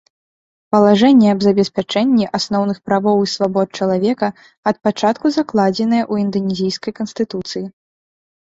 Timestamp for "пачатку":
4.89-5.25